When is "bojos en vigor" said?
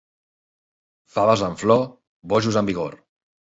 2.35-3.01